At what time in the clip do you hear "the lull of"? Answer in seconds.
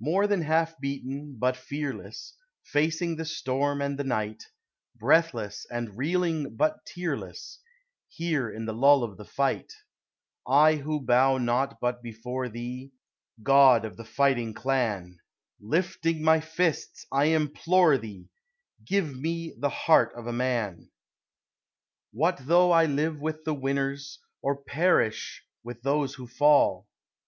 8.66-9.16